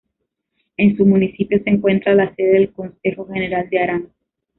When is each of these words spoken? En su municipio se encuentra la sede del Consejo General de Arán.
En 0.77 0.97
su 0.97 1.05
municipio 1.05 1.61
se 1.63 1.69
encuentra 1.69 2.15
la 2.15 2.33
sede 2.33 2.53
del 2.53 2.71
Consejo 2.73 3.27
General 3.27 3.69
de 3.69 3.79
Arán. 3.83 4.09